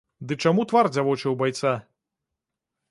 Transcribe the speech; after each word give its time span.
Ды 0.29 0.37
чаму 0.45 0.65
твар 0.71 0.89
дзявочы 0.95 1.23
ў 1.29 1.35
байца? 1.43 1.77